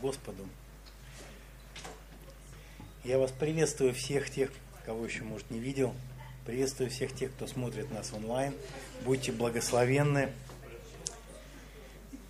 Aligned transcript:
Господу. 0.00 0.48
Я 3.04 3.18
вас 3.18 3.30
приветствую 3.32 3.92
всех 3.92 4.30
тех, 4.30 4.50
кого 4.86 5.04
еще, 5.04 5.22
может, 5.24 5.50
не 5.50 5.58
видел. 5.58 5.94
Приветствую 6.46 6.90
всех 6.90 7.14
тех, 7.14 7.30
кто 7.32 7.46
смотрит 7.46 7.90
нас 7.90 8.12
онлайн. 8.12 8.54
Будьте 9.04 9.30
благословенны. 9.30 10.32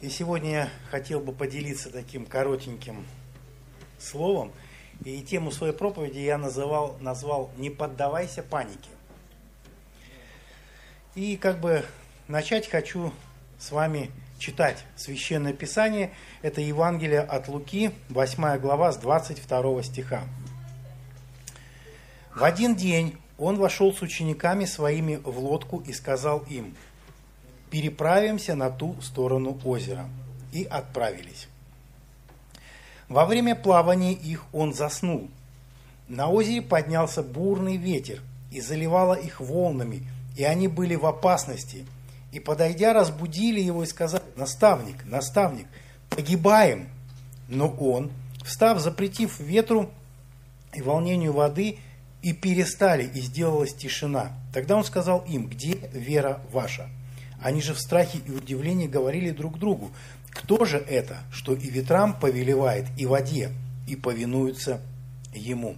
И 0.01 0.09
сегодня 0.09 0.51
я 0.51 0.71
хотел 0.91 1.21
бы 1.21 1.33
поделиться 1.33 1.91
таким 1.91 2.27
коротеньким 2.27 3.07
словом. 3.99 4.53
И 5.05 5.23
тему 5.23 5.53
своей 5.53 5.73
проповеди 5.73 6.19
я 6.19 6.39
называл, 6.39 6.97
назвал 7.01 7.51
«Не 7.57 7.71
поддавайся 7.71 8.43
панике». 8.43 8.91
И 11.15 11.37
как 11.37 11.61
бы 11.61 11.85
начать 12.27 12.69
хочу 12.69 13.13
с 13.59 13.71
вами 13.71 14.11
читать 14.41 14.85
Священное 14.97 15.53
Писание. 15.53 16.11
Это 16.43 16.61
Евангелие 16.61 17.21
от 17.21 17.47
Луки, 17.47 17.93
8 18.09 18.59
глава, 18.59 18.91
с 18.91 18.97
22 18.97 19.83
стиха. 19.85 20.23
В 22.35 22.43
один 22.43 22.75
день 22.75 23.17
он 23.39 23.57
вошел 23.57 23.93
с 23.93 24.03
учениками 24.03 24.65
своими 24.65 25.17
в 25.17 25.39
лодку 25.39 25.83
и 25.87 25.93
сказал 25.93 26.41
им, 26.49 26.75
«Переправимся 27.71 28.55
на 28.55 28.71
ту 28.71 29.01
сторону 29.03 29.61
озера». 29.65 30.09
И 30.53 30.65
отправились. 30.65 31.47
Во 33.09 33.25
время 33.25 33.55
плавания 33.55 34.13
их 34.13 34.47
он 34.53 34.75
заснул. 34.75 35.29
На 36.09 36.29
озере 36.29 36.61
поднялся 36.61 37.23
бурный 37.23 37.77
ветер 37.77 38.21
и 38.51 38.61
заливало 38.61 39.15
их 39.15 39.41
волнами, 39.41 40.03
и 40.37 40.43
они 40.43 40.67
были 40.67 40.97
в 40.97 41.07
опасности– 41.07 41.85
и, 42.33 42.41
подойдя, 42.41 42.93
разбудили 42.93 43.61
его 43.61 43.83
и 43.83 43.87
сказали, 43.87 44.23
наставник, 44.37 45.05
наставник, 45.05 45.67
погибаем. 46.09 46.89
Но 47.49 47.69
он, 47.69 48.11
встав, 48.45 48.81
запретив 48.81 49.41
ветру 49.41 49.91
и 50.73 50.83
волнению 50.83 51.33
воды, 51.33 51.79
и 52.23 52.33
перестали, 52.33 53.05
и 53.05 53.21
сделалась 53.21 53.75
тишина. 53.75 54.33
Тогда 54.53 54.77
он 54.77 54.85
сказал 54.85 55.25
им, 55.27 55.49
где 55.49 55.75
вера 55.93 56.43
ваша? 56.53 56.89
Они 57.43 57.63
же 57.63 57.73
в 57.73 57.81
страхе 57.81 58.19
и 58.19 58.31
удивлении 58.31 58.87
говорили 58.87 59.31
друг 59.31 59.59
другу, 59.59 59.91
кто 60.29 60.65
же 60.65 60.77
это, 60.77 61.19
что 61.33 61.55
и 61.55 61.69
ветрам 61.71 62.19
повелевает, 62.19 62.87
и 62.97 63.07
воде, 63.07 63.51
и 63.89 63.97
повинуются 63.97 64.81
ему? 65.35 65.77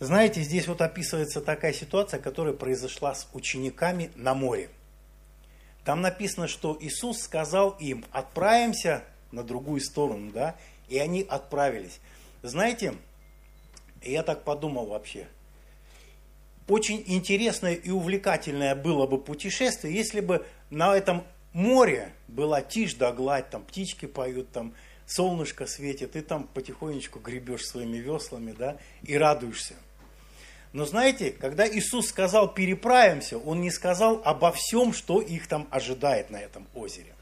Знаете, 0.00 0.42
здесь 0.42 0.66
вот 0.66 0.80
описывается 0.80 1.40
такая 1.40 1.72
ситуация, 1.72 2.20
которая 2.20 2.54
произошла 2.54 3.14
с 3.14 3.28
учениками 3.32 4.10
на 4.16 4.34
море. 4.34 4.68
Там 5.84 6.00
написано, 6.00 6.48
что 6.48 6.76
Иисус 6.80 7.20
сказал 7.20 7.70
им, 7.78 8.04
отправимся 8.10 9.04
на 9.30 9.42
другую 9.42 9.80
сторону, 9.80 10.32
да, 10.32 10.56
и 10.88 10.98
они 10.98 11.22
отправились. 11.22 12.00
Знаете, 12.42 12.94
я 14.02 14.22
так 14.22 14.44
подумал 14.44 14.86
вообще, 14.86 15.26
очень 16.68 17.02
интересное 17.06 17.74
и 17.74 17.90
увлекательное 17.90 18.74
было 18.74 19.06
бы 19.06 19.18
путешествие, 19.18 19.94
если 19.94 20.20
бы 20.20 20.46
на 20.70 20.96
этом 20.96 21.24
море 21.52 22.12
была 22.26 22.62
тишь 22.62 22.94
да 22.94 23.12
гладь, 23.12 23.50
там 23.50 23.62
птички 23.62 24.06
поют, 24.06 24.50
там 24.50 24.74
солнышко 25.06 25.66
светит, 25.66 26.12
ты 26.12 26.22
там 26.22 26.44
потихонечку 26.44 27.18
гребешь 27.18 27.66
своими 27.66 27.98
веслами, 27.98 28.54
да, 28.56 28.78
и 29.02 29.16
радуешься. 29.16 29.74
Но 30.72 30.84
знаете, 30.86 31.30
когда 31.30 31.68
Иисус 31.68 32.08
сказал 32.08 32.52
переправимся, 32.52 33.38
Он 33.38 33.60
не 33.60 33.70
сказал 33.70 34.20
обо 34.24 34.50
всем, 34.50 34.92
что 34.92 35.20
их 35.20 35.46
там 35.46 35.68
ожидает 35.70 36.30
на 36.30 36.36
этом 36.36 36.66
озере. 36.74 37.14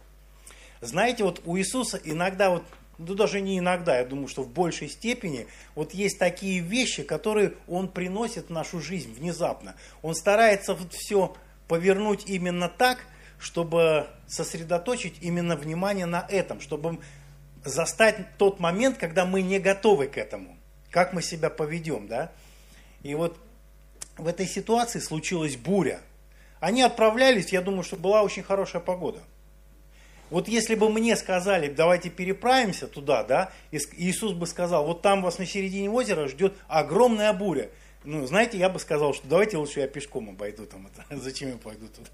Знаете, 0.81 1.23
вот 1.25 1.43
у 1.45 1.59
Иисуса 1.59 2.01
иногда, 2.03 2.49
вот, 2.49 2.65
ну 2.97 3.15
даже 3.15 3.43
не 3.43 3.59
иногда, 3.59 3.99
я 3.99 4.07
думаю, 4.07 4.29
что 4.29 4.43
в 4.43 4.49
большей 4.49 4.89
степени, 4.89 5.47
вот 5.75 5.93
есть 5.93 6.19
такие 6.19 6.61
вещи, 6.61 7.03
которые 7.03 7.53
Он 7.69 7.89
приносит 7.89 8.47
в 8.47 8.51
нашу 8.51 8.81
жизнь 8.81 9.13
внезапно. 9.13 9.75
Он 10.01 10.15
старается 10.15 10.75
вот 10.75 10.95
все 10.95 11.37
повернуть 11.69 12.25
именно 12.27 12.71
так, 12.71 13.05
чтобы 13.39 14.07
сосредоточить 14.27 15.17
именно 15.21 15.57
внимание 15.57 16.07
на 16.07 16.27
этом, 16.29 16.61
чтобы 16.61 17.01
застать 17.65 18.37
тот 18.39 18.61
момент, 18.61 18.99
когда 18.99 19.25
мы 19.25 19.43
не 19.43 19.59
готовы 19.59 20.07
к 20.07 20.19
этому, 20.19 20.57
как 20.91 21.13
мы 21.13 21.23
себя 21.23 21.51
поведем, 21.51 22.09
да. 22.09 22.33
И 23.03 23.15
вот 23.15 23.39
в 24.17 24.27
этой 24.27 24.47
ситуации 24.47 24.99
случилась 24.99 25.57
буря. 25.57 26.01
Они 26.61 26.83
отправлялись, 26.83 27.53
я 27.53 27.61
думаю, 27.61 27.83
что 27.83 27.97
была 27.97 28.23
очень 28.23 28.43
хорошая 28.43 28.81
погода. 28.81 29.21
Вот 30.31 30.49
если 30.49 30.75
бы 30.75 30.89
мне 30.89 31.15
сказали, 31.17 31.69
давайте 31.69 32.09
переправимся 32.09 32.87
туда, 32.87 33.23
да, 33.23 33.53
Иисус 33.71 34.33
бы 34.33 34.47
сказал, 34.47 34.87
вот 34.87 35.03
там 35.03 35.23
вас 35.23 35.39
на 35.39 35.45
середине 35.45 35.91
озера 35.91 36.27
ждет 36.27 36.55
огромная 36.69 37.33
буря. 37.33 37.69
Ну, 38.05 38.27
знаете, 38.27 38.59
я 38.59 38.69
бы 38.69 38.81
сказал, 38.81 39.13
что 39.13 39.27
давайте 39.29 39.59
лучше 39.59 39.81
я 39.81 39.87
пешком 39.87 40.31
обойду 40.31 40.65
там 40.65 40.89
это. 40.89 41.05
Зачем 41.21 41.51
я 41.51 41.57
пойду 41.57 41.87
туда? 41.89 42.09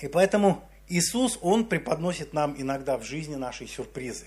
И 0.00 0.08
поэтому 0.08 0.64
Иисус, 0.88 1.38
Он 1.42 1.64
преподносит 1.64 2.32
нам 2.32 2.54
иногда 2.56 2.96
в 2.96 3.04
жизни 3.04 3.34
наши 3.34 3.66
сюрпризы. 3.66 4.26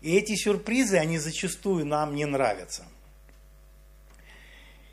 И 0.00 0.16
эти 0.16 0.36
сюрпризы, 0.36 0.96
они 0.98 1.18
зачастую 1.18 1.86
нам 1.86 2.14
не 2.14 2.24
нравятся– 2.24 2.84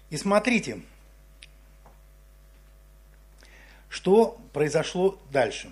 и 0.09 0.17
смотрите, 0.17 0.79
что 3.89 4.39
произошло 4.53 5.19
дальше. 5.31 5.69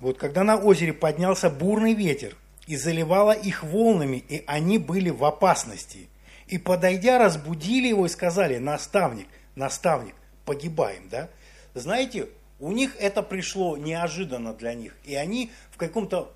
Вот 0.00 0.18
когда 0.18 0.42
на 0.42 0.56
озере 0.56 0.92
поднялся 0.92 1.48
бурный 1.48 1.94
ветер 1.94 2.36
и 2.66 2.76
заливало 2.76 3.32
их 3.32 3.62
волнами, 3.62 4.16
и 4.28 4.42
они 4.46 4.78
были 4.78 5.10
в 5.10 5.24
опасности. 5.24 6.08
И 6.48 6.58
подойдя, 6.58 7.18
разбудили 7.18 7.88
его 7.88 8.06
и 8.06 8.08
сказали, 8.08 8.58
наставник, 8.58 9.28
наставник, 9.54 10.14
погибаем, 10.44 11.08
да? 11.08 11.30
Знаете, 11.74 12.28
у 12.62 12.70
них 12.70 12.94
это 13.00 13.24
пришло 13.24 13.76
неожиданно 13.76 14.54
для 14.54 14.72
них, 14.74 14.96
и 15.02 15.16
они 15.16 15.50
в 15.72 15.76
каком-то 15.76 16.32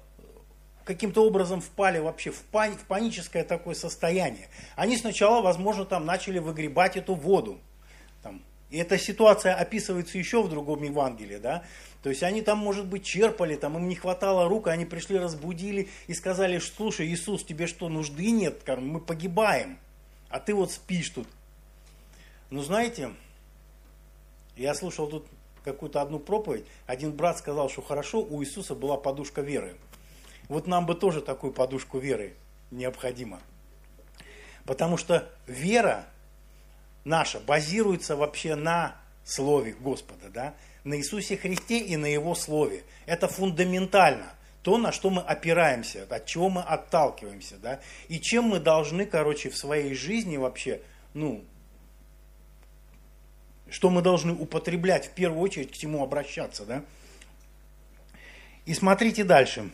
каким-то 0.85 1.25
образом 1.25 1.61
впали 1.61 1.99
вообще 1.99 2.31
в, 2.31 2.41
пани, 2.43 2.75
в 2.75 2.85
паническое 2.85 3.43
такое 3.43 3.75
состояние. 3.75 4.49
Они 4.77 4.97
сначала, 4.97 5.41
возможно, 5.41 5.85
там 5.85 6.05
начали 6.05 6.39
выгребать 6.39 6.97
эту 6.97 7.15
воду. 7.15 7.59
Там, 8.23 8.41
и 8.71 8.79
эта 8.79 8.97
ситуация 8.97 9.55
описывается 9.55 10.17
еще 10.17 10.43
в 10.43 10.49
другом 10.49 10.83
Евангелии, 10.85 11.39
да. 11.39 11.65
То 12.05 12.11
есть 12.11 12.23
они 12.23 12.41
там, 12.43 12.59
может 12.59 12.87
быть, 12.87 13.05
черпали, 13.05 13.57
там 13.57 13.77
им 13.77 13.89
не 13.89 13.97
хватало 13.97 14.49
рук, 14.49 14.69
они 14.69 14.85
пришли, 14.85 15.19
разбудили 15.19 15.89
и 16.07 16.15
сказали, 16.15 16.59
слушай, 16.59 17.07
Иисус, 17.09 17.45
тебе 17.45 17.67
что, 17.67 17.89
нужды 17.89 18.31
нет? 18.31 18.63
Мы 18.79 19.01
погибаем, 19.01 19.79
а 20.29 20.39
ты 20.39 20.55
вот 20.55 20.71
спишь 20.71 21.11
тут. 21.11 21.27
Ну, 22.51 22.63
знаете, 22.63 23.11
я 24.57 24.73
слушал 24.75 25.09
тут 25.09 25.27
какую-то 25.67 26.01
одну 26.01 26.19
проповедь, 26.19 26.65
один 26.87 27.13
брат 27.13 27.39
сказал, 27.39 27.69
что 27.69 27.83
хорошо, 27.83 28.23
у 28.23 28.43
Иисуса 28.43 28.75
была 28.75 28.97
подушка 28.97 29.41
веры. 29.43 29.77
Вот 30.49 30.67
нам 30.67 30.87
бы 30.87 30.95
тоже 30.95 31.21
такую 31.21 31.53
подушку 31.53 31.99
веры 31.99 32.35
необходимо. 32.71 33.41
Потому 34.65 34.97
что 34.97 35.29
вера 35.47 36.07
наша 37.05 37.41
базируется 37.41 38.17
вообще 38.17 38.55
на 38.55 38.97
Слове 39.25 39.73
Господа, 39.73 40.29
да? 40.33 40.55
на 40.85 40.97
Иисусе 40.97 41.37
Христе 41.37 41.79
и 41.79 41.97
на 41.97 42.07
Его 42.07 42.37
Слове. 42.37 42.85
Это 43.07 43.27
фундаментально. 43.27 44.33
То, 44.63 44.79
на 44.79 44.93
что 44.93 45.11
мы 45.11 45.23
опираемся, 45.23 46.07
от 46.09 46.27
чего 46.27 46.49
мы 46.49 46.63
отталкиваемся. 46.63 47.57
Да? 47.59 47.81
И 48.09 48.21
чем 48.21 48.45
мы 48.45 48.61
должны, 48.61 49.05
короче, 49.05 49.51
в 49.51 49.57
своей 49.57 49.95
жизни 49.95 50.37
вообще, 50.37 50.81
ну, 51.15 51.45
что 53.71 53.91
мы 53.91 54.03
должны 54.03 54.33
употреблять 54.33 55.07
в 55.07 55.11
первую 55.11 55.41
очередь, 55.41 55.73
к 55.73 55.75
чему 55.75 56.03
обращаться. 56.03 56.65
Да? 56.65 56.85
И 58.65 58.75
смотрите 58.75 59.25
дальше. 59.25 59.71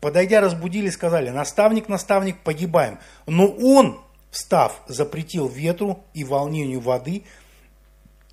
Подойдя, 0.00 0.40
разбудили, 0.40 0.90
сказали, 0.90 1.30
наставник, 1.30 1.88
наставник, 1.88 2.38
погибаем. 2.42 2.98
Но 3.26 3.48
он, 3.48 4.00
встав, 4.30 4.80
запретил 4.86 5.48
ветру 5.48 6.04
и 6.14 6.22
волнению 6.22 6.80
воды, 6.80 7.24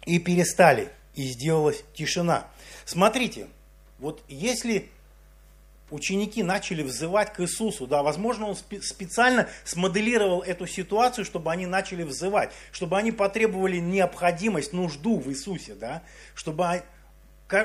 и 0.05 0.19
перестали, 0.19 0.89
и 1.15 1.23
сделалась 1.23 1.83
тишина. 1.95 2.45
Смотрите, 2.85 3.47
вот 3.97 4.23
если 4.27 4.89
ученики 5.91 6.43
начали 6.43 6.81
взывать 6.83 7.33
к 7.33 7.41
Иисусу, 7.41 7.87
да, 7.87 8.01
возможно, 8.03 8.47
он 8.47 8.55
специально 8.55 9.47
смоделировал 9.63 10.41
эту 10.41 10.67
ситуацию, 10.67 11.25
чтобы 11.25 11.51
они 11.51 11.65
начали 11.65 12.03
взывать, 12.03 12.51
чтобы 12.71 12.97
они 12.97 13.11
потребовали 13.11 13.77
необходимость, 13.77 14.73
нужду 14.73 15.19
в 15.19 15.29
Иисусе, 15.29 15.75
да, 15.75 16.03
чтобы 16.33 16.83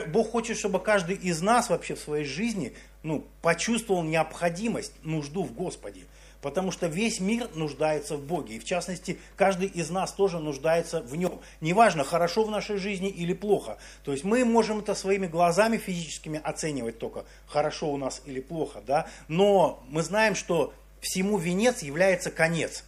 Бог 0.08 0.30
хочет, 0.30 0.58
чтобы 0.58 0.80
каждый 0.80 1.16
из 1.16 1.40
нас 1.40 1.70
вообще 1.70 1.94
в 1.94 2.00
своей 2.00 2.24
жизни 2.24 2.74
ну, 3.02 3.26
почувствовал 3.40 4.02
необходимость, 4.02 4.92
нужду 5.02 5.42
в 5.42 5.54
Господе. 5.54 6.02
Потому 6.42 6.70
что 6.70 6.86
весь 6.86 7.20
мир 7.20 7.48
нуждается 7.54 8.16
в 8.16 8.22
Боге. 8.22 8.56
И 8.56 8.58
в 8.58 8.64
частности, 8.64 9.18
каждый 9.36 9.68
из 9.68 9.90
нас 9.90 10.12
тоже 10.12 10.38
нуждается 10.38 11.00
в 11.02 11.16
нем. 11.16 11.40
Неважно, 11.60 12.04
хорошо 12.04 12.44
в 12.44 12.50
нашей 12.50 12.76
жизни 12.76 13.08
или 13.08 13.32
плохо. 13.32 13.78
То 14.04 14.12
есть 14.12 14.24
мы 14.24 14.44
можем 14.44 14.80
это 14.80 14.94
своими 14.94 15.26
глазами 15.26 15.76
физическими 15.76 16.40
оценивать 16.42 16.98
только, 16.98 17.24
хорошо 17.46 17.90
у 17.90 17.96
нас 17.96 18.22
или 18.26 18.40
плохо. 18.40 18.82
Да? 18.86 19.06
Но 19.28 19.82
мы 19.88 20.02
знаем, 20.02 20.34
что 20.34 20.72
всему 21.00 21.38
венец 21.38 21.82
является 21.82 22.30
конец. 22.30 22.84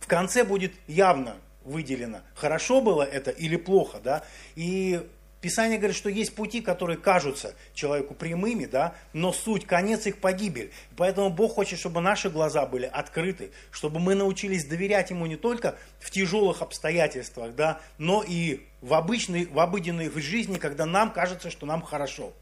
В 0.00 0.06
конце 0.06 0.44
будет 0.44 0.72
явно 0.86 1.36
выделено, 1.64 2.22
хорошо 2.34 2.80
было 2.80 3.02
это 3.02 3.30
или 3.30 3.56
плохо. 3.56 4.00
Да? 4.02 4.24
И 4.56 5.06
Писание 5.42 5.76
говорит, 5.76 5.96
что 5.96 6.08
есть 6.08 6.36
пути, 6.36 6.60
которые 6.60 6.96
кажутся 6.96 7.56
человеку 7.74 8.14
прямыми, 8.14 8.64
да, 8.64 8.94
но 9.12 9.32
суть, 9.32 9.66
конец 9.66 10.06
их 10.06 10.18
погибель. 10.18 10.70
Поэтому 10.96 11.30
Бог 11.30 11.56
хочет, 11.56 11.80
чтобы 11.80 12.00
наши 12.00 12.30
глаза 12.30 12.64
были 12.64 12.86
открыты, 12.86 13.50
чтобы 13.72 13.98
мы 13.98 14.14
научились 14.14 14.64
доверять 14.64 15.10
Ему 15.10 15.26
не 15.26 15.34
только 15.34 15.74
в 15.98 16.12
тяжелых 16.12 16.62
обстоятельствах, 16.62 17.56
да, 17.56 17.80
но 17.98 18.22
и 18.26 18.60
в 18.80 18.94
обычной, 18.94 19.46
в 19.46 19.58
обыденной 19.58 20.12
жизни, 20.20 20.58
когда 20.58 20.86
нам 20.86 21.10
кажется, 21.10 21.50
что 21.50 21.66
нам 21.66 21.82
хорошо. 21.82 22.32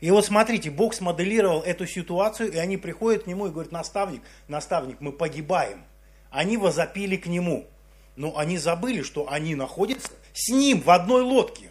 И 0.00 0.10
вот 0.10 0.26
смотрите, 0.26 0.72
Бог 0.72 0.94
смоделировал 0.94 1.62
эту 1.62 1.86
ситуацию, 1.86 2.50
и 2.50 2.56
они 2.56 2.76
приходят 2.76 3.22
к 3.22 3.26
Нему 3.28 3.46
и 3.46 3.50
говорят, 3.50 3.70
наставник, 3.70 4.22
наставник, 4.48 5.00
мы 5.00 5.12
погибаем. 5.12 5.84
Они 6.32 6.56
возопили 6.56 7.14
к 7.14 7.26
Нему. 7.26 7.68
Но 8.16 8.36
они 8.36 8.58
забыли, 8.58 9.02
что 9.02 9.30
они 9.30 9.54
находятся 9.54 10.10
с 10.32 10.48
Ним 10.48 10.80
в 10.80 10.90
одной 10.90 11.22
лодке. 11.22 11.70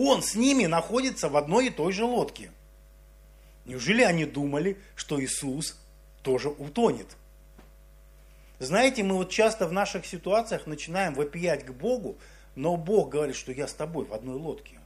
Он 0.00 0.22
с 0.22 0.36
ними 0.36 0.66
находится 0.66 1.28
в 1.28 1.36
одной 1.36 1.66
и 1.66 1.70
той 1.70 1.92
же 1.92 2.04
лодке. 2.04 2.52
Неужели 3.64 4.02
они 4.02 4.26
думали, 4.26 4.78
что 4.94 5.20
Иисус 5.20 5.76
тоже 6.22 6.50
утонет? 6.50 7.16
Знаете, 8.60 9.02
мы 9.02 9.16
вот 9.16 9.30
часто 9.30 9.66
в 9.66 9.72
наших 9.72 10.06
ситуациях 10.06 10.68
начинаем 10.68 11.14
вопиять 11.14 11.66
к 11.66 11.72
Богу, 11.72 12.16
но 12.54 12.76
Бог 12.76 13.08
говорит, 13.08 13.34
что 13.34 13.50
я 13.50 13.66
с 13.66 13.74
тобой 13.74 14.04
в 14.04 14.14
одной 14.14 14.36
лодке. 14.36 14.78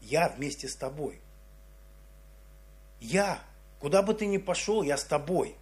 Я 0.00 0.30
вместе 0.30 0.66
с 0.66 0.74
тобой. 0.74 1.20
Я. 2.98 3.38
Куда 3.78 4.02
бы 4.02 4.14
ты 4.14 4.26
ни 4.26 4.38
пошел, 4.38 4.82
я 4.82 4.96
с 4.96 5.04
тобой. 5.04 5.54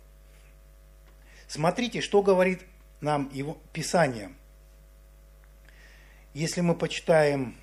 Смотрите, 1.46 2.00
что 2.00 2.22
говорит 2.22 2.62
нам 3.02 3.28
его 3.34 3.58
Писание. 3.74 4.32
Если 6.32 6.62
мы 6.62 6.74
почитаем 6.74 7.54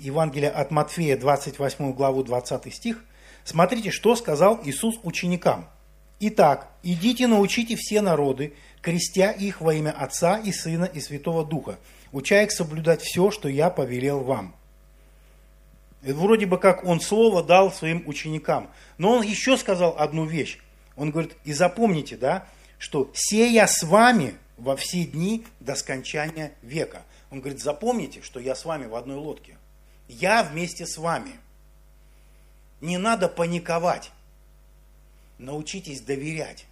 Евангелия 0.00 0.50
от 0.50 0.70
Матфея, 0.70 1.16
28 1.16 1.92
главу, 1.92 2.22
20 2.22 2.74
стих, 2.74 3.04
смотрите, 3.44 3.90
что 3.90 4.16
сказал 4.16 4.60
Иисус 4.64 4.96
ученикам. 5.02 5.68
«Итак, 6.20 6.68
идите 6.82 7.26
научите 7.26 7.76
все 7.76 8.00
народы, 8.00 8.54
крестя 8.80 9.30
их 9.30 9.60
во 9.60 9.74
имя 9.74 9.90
Отца 9.90 10.38
и 10.38 10.52
Сына 10.52 10.84
и 10.84 11.00
Святого 11.00 11.44
Духа, 11.44 11.78
уча 12.12 12.42
их 12.42 12.52
соблюдать 12.52 13.02
все, 13.02 13.30
что 13.30 13.48
я 13.48 13.70
повелел 13.70 14.20
вам». 14.20 14.54
Это 16.02 16.14
вроде 16.14 16.46
бы 16.46 16.58
как 16.58 16.84
он 16.84 17.00
слово 17.00 17.42
дал 17.42 17.70
своим 17.72 18.02
ученикам. 18.06 18.70
Но 18.98 19.12
он 19.12 19.22
еще 19.22 19.56
сказал 19.56 19.94
одну 19.96 20.24
вещь. 20.24 20.58
Он 20.96 21.10
говорит, 21.10 21.36
и 21.44 21.52
запомните, 21.52 22.16
да, 22.16 22.46
что 22.78 23.10
«сея 23.14 23.66
с 23.66 23.82
вами 23.84 24.34
во 24.56 24.76
все 24.76 25.04
дни 25.04 25.44
до 25.60 25.74
скончания 25.74 26.52
века». 26.62 27.02
Он 27.30 27.40
говорит, 27.40 27.60
запомните, 27.60 28.20
что 28.22 28.40
я 28.40 28.54
с 28.54 28.64
вами 28.64 28.86
в 28.86 28.94
одной 28.94 29.16
лодке. 29.16 29.56
Я 30.20 30.42
вместе 30.42 30.86
с 30.86 30.98
вами. 30.98 31.32
Не 32.80 32.98
надо 32.98 33.28
паниковать. 33.28 34.10
Научитесь 35.38 36.00
доверять. 36.02 36.66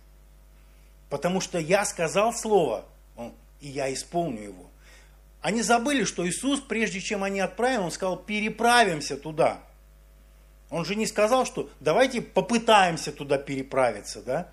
Потому 1.09 1.41
что 1.41 1.59
я 1.59 1.85
сказал 1.85 2.33
слово, 2.35 2.85
и 3.61 3.69
я 3.69 3.93
исполню 3.93 4.43
его. 4.43 4.71
Они 5.41 5.63
забыли, 5.63 6.05
что 6.05 6.29
Иисус, 6.29 6.61
прежде 6.61 7.01
чем 7.01 7.25
они 7.25 7.41
отправили, 7.41 7.81
Он 7.81 7.91
сказал, 7.91 8.17
переправимся 8.19 9.17
туда. 9.17 9.61
Он 10.69 10.85
же 10.85 10.95
не 10.95 11.07
сказал, 11.07 11.47
что 11.47 11.71
давайте 11.81 12.21
попытаемся 12.21 13.11
туда 13.11 13.39
переправиться, 13.39 14.23
да? 14.23 14.51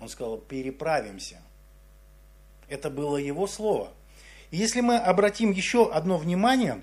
Он 0.00 0.08
сказал, 0.08 0.38
переправимся. 0.38 1.40
Это 2.68 2.88
было 2.90 3.18
его 3.18 3.46
слово. 3.46 3.92
И 4.50 4.56
если 4.56 4.80
мы 4.80 4.96
обратим 4.96 5.52
еще 5.52 5.92
одно 5.92 6.16
внимание 6.16 6.80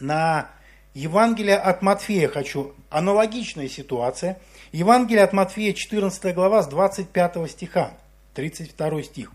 на 0.00 0.50
Евангелие 0.94 1.56
от 1.56 1.82
Матфея 1.82 2.28
хочу. 2.28 2.72
Аналогичная 2.88 3.68
ситуация. 3.68 4.38
Евангелие 4.70 5.24
от 5.24 5.32
Матфея, 5.32 5.72
14 5.72 6.32
глава, 6.34 6.62
с 6.62 6.68
25 6.68 7.50
стиха, 7.50 7.94
32 8.34 9.02
стих. 9.02 9.32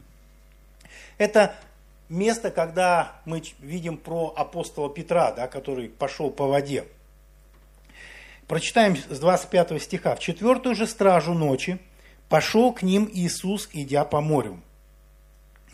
Это 1.18 1.54
место, 2.08 2.50
когда 2.50 3.20
мы 3.26 3.44
видим 3.60 3.98
про 3.98 4.34
апостола 4.36 4.90
Петра, 4.90 5.34
да, 5.34 5.48
который 5.48 5.90
пошел 5.90 6.32
по 6.32 6.48
воде. 6.48 6.86
Прочитаем 8.48 8.96
с 8.96 9.20
25 9.20 9.82
стиха. 9.82 10.16
«В 10.16 10.20
четвертую 10.20 10.76
же 10.76 10.88
стражу 10.88 11.34
ночи 11.34 11.78
пошел 12.30 12.74
к 12.74 12.84
ним 12.84 13.10
Иисус, 13.14 13.70
идя 13.74 14.06
по 14.06 14.22
морю». 14.22 14.62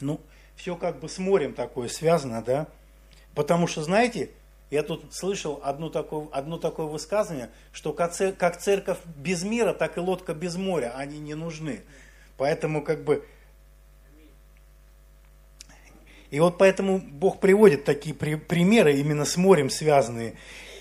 Ну, 0.02 0.20
все 0.56 0.76
как 0.76 1.00
бы 1.00 1.08
с 1.08 1.20
морем 1.20 1.54
такое 1.54 1.88
связано, 1.90 2.42
да? 2.42 2.68
Потому 3.34 3.68
что, 3.68 3.84
знаете, 3.84 4.32
я 4.72 4.84
тут 4.84 5.14
слышал 5.14 5.62
одно 5.64 5.90
такое, 5.90 6.28
одно 6.32 6.58
такое 6.58 6.88
высказывание, 6.88 7.50
что 7.72 7.94
как 7.94 8.14
церковь 8.14 8.98
без 9.16 9.44
мира, 9.44 9.74
так 9.74 9.98
и 9.98 10.00
лодка 10.00 10.34
без 10.34 10.56
моря, 10.56 10.94
они 10.96 11.20
не 11.20 11.36
нужны. 11.36 11.82
Поэтому 12.38 12.84
как 12.84 13.04
бы... 13.04 13.26
И 16.32 16.40
вот 16.40 16.58
поэтому 16.58 17.00
Бог 17.00 17.40
приводит 17.40 17.86
такие 17.86 18.16
примеры 18.16 18.98
именно 18.98 19.26
с 19.26 19.38
морем 19.38 19.70
связанные. 19.70 20.36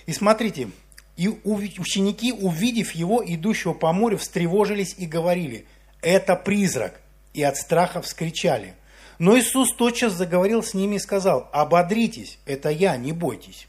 И 0.06 0.12
смотрите, 0.12 0.70
и 1.16 1.28
ученики, 1.28 2.32
увидев 2.32 2.92
его, 2.92 3.22
идущего 3.25 3.75
по 3.75 3.92
морю, 3.92 4.19
встревожились 4.19 4.96
и 4.98 5.06
говорили, 5.06 5.66
это 6.00 6.34
призрак, 6.34 7.00
и 7.34 7.42
от 7.42 7.56
страха 7.56 8.02
вскричали. 8.02 8.75
Но 9.19 9.38
Иисус 9.38 9.72
тотчас 9.76 10.14
заговорил 10.14 10.62
с 10.62 10.75
ними 10.75 10.96
и 10.96 10.98
сказал, 10.98 11.48
ободритесь, 11.52 12.38
это 12.46 12.70
я, 12.70 12.96
не 12.96 13.12
бойтесь. 13.12 13.69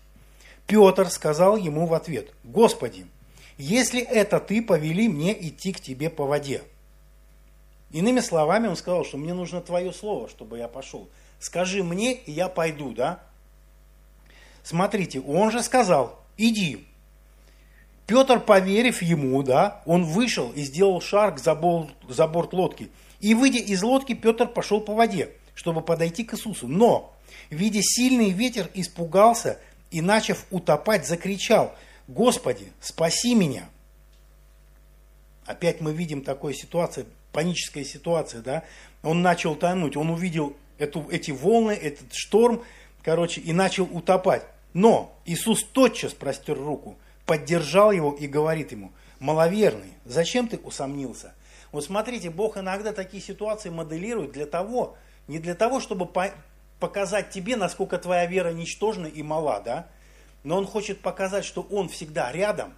Петр 0.68 1.10
сказал 1.10 1.58
ему 1.58 1.86
в 1.86 1.94
ответ, 1.94 2.34
«Господи, 2.44 3.06
если 3.58 4.02
это 4.02 4.40
ты, 4.40 4.62
повели 4.62 5.08
мне 5.08 5.34
идти 5.48 5.72
к 5.74 5.80
тебе 5.80 6.10
по 6.10 6.26
воде». 6.26 6.64
Иными 7.92 8.20
словами, 8.20 8.68
он 8.68 8.76
сказал, 8.76 9.06
что 9.06 9.18
мне 9.18 9.34
нужно 9.34 9.62
твое 9.62 9.94
слово, 9.94 10.28
чтобы 10.28 10.58
я 10.58 10.68
пошел. 10.68 11.08
Скажи 11.40 11.84
мне, 11.84 12.14
и 12.14 12.32
я 12.32 12.50
пойду, 12.50 12.92
да? 12.92 13.20
Смотрите, 14.64 15.22
он 15.22 15.52
же 15.52 15.62
сказал, 15.62 16.20
иди. 16.38 16.86
Петр, 18.08 18.40
поверив 18.40 19.02
ему, 19.02 19.42
да, 19.44 19.82
он 19.86 20.04
вышел 20.04 20.52
и 20.52 20.64
сделал 20.64 21.00
шаг 21.02 21.40
за 21.40 21.56
борт, 21.56 21.90
за 22.10 22.28
борт 22.28 22.54
лодки. 22.54 22.90
И 23.20 23.34
выйдя 23.34 23.60
из 23.60 23.82
лодки, 23.82 24.14
Петр 24.14 24.48
пошел 24.48 24.82
по 24.82 24.94
воде, 24.94 25.30
чтобы 25.54 25.82
подойти 25.82 26.24
к 26.24 26.34
Иисусу. 26.34 26.68
Но, 26.68 27.14
видя 27.50 27.82
сильный 27.82 28.32
ветер, 28.32 28.70
испугался 28.74 29.60
и, 29.92 30.02
начав 30.02 30.46
утопать, 30.52 31.08
закричал, 31.08 31.76
«Господи, 32.08 32.72
спаси 32.82 33.36
меня!» 33.36 33.70
Опять 35.46 35.80
мы 35.82 35.94
видим 35.94 36.22
такую 36.22 36.54
ситуацию, 36.54 37.06
паническая 37.32 37.84
ситуация, 37.84 38.42
да? 38.42 38.64
Он 39.04 39.22
начал 39.22 39.56
тонуть, 39.56 39.96
он 39.96 40.10
увидел 40.10 40.56
эту, 40.78 41.08
эти 41.10 41.32
волны, 41.32 41.72
этот 41.72 42.14
шторм, 42.14 42.64
короче, 43.04 43.42
и 43.42 43.54
начал 43.54 43.84
утопать. 43.86 44.44
Но 44.74 45.18
Иисус 45.26 45.64
тотчас 45.64 46.14
простер 46.14 46.58
руку, 46.58 46.98
поддержал 47.26 47.92
его 47.92 48.12
и 48.12 48.28
говорит 48.28 48.72
ему, 48.72 48.92
маловерный, 49.20 49.94
зачем 50.04 50.48
ты 50.48 50.58
усомнился? 50.58 51.34
Вот 51.72 51.84
смотрите, 51.84 52.30
Бог 52.30 52.58
иногда 52.58 52.94
такие 52.94 53.22
ситуации 53.22 53.70
моделирует 53.70 54.32
для 54.32 54.46
того, 54.46 54.98
не 55.28 55.40
для 55.40 55.56
того, 55.56 55.80
чтобы 55.80 56.06
показать 56.80 57.30
тебе, 57.30 57.56
насколько 57.56 57.98
твоя 57.98 58.26
вера 58.26 58.52
ничтожна 58.52 59.08
и 59.08 59.24
мала, 59.24 59.60
да? 59.60 59.88
Но 60.44 60.58
он 60.58 60.68
хочет 60.68 61.02
показать, 61.02 61.46
что 61.46 61.62
он 61.62 61.90
всегда 61.90 62.32
рядом, 62.32 62.74